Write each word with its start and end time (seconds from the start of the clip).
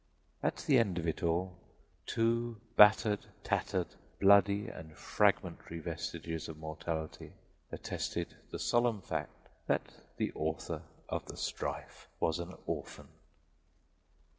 At 0.41 0.55
the 0.65 0.79
end 0.79 0.97
of 0.97 1.07
it 1.07 1.21
all 1.21 1.59
two 2.07 2.59
battered, 2.75 3.27
tattered, 3.43 3.93
bloody 4.19 4.67
and 4.67 4.97
fragmentary 4.97 5.77
vestiges 5.79 6.49
of 6.49 6.57
mortality 6.57 7.33
attested 7.71 8.35
the 8.49 8.57
solemn 8.57 9.03
fact 9.03 9.47
that 9.67 9.91
the 10.17 10.31
author 10.33 10.81
of 11.07 11.27
the 11.27 11.37
strife 11.37 12.07
was 12.19 12.39
an 12.39 12.55
orphan. 12.65 13.09